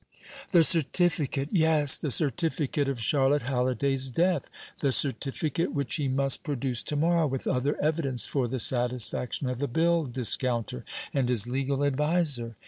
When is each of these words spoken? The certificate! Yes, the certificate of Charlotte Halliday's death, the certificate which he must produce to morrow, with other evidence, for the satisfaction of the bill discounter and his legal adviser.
The 0.51 0.63
certificate! 0.63 1.49
Yes, 1.51 1.95
the 1.95 2.09
certificate 2.09 2.89
of 2.89 2.99
Charlotte 2.99 3.43
Halliday's 3.43 4.09
death, 4.09 4.49
the 4.79 4.91
certificate 4.91 5.73
which 5.73 5.97
he 5.97 6.07
must 6.07 6.41
produce 6.41 6.81
to 6.85 6.95
morrow, 6.95 7.27
with 7.27 7.45
other 7.45 7.79
evidence, 7.79 8.25
for 8.25 8.47
the 8.47 8.57
satisfaction 8.57 9.47
of 9.47 9.59
the 9.59 9.67
bill 9.67 10.05
discounter 10.07 10.83
and 11.13 11.29
his 11.29 11.47
legal 11.47 11.83
adviser. 11.83 12.55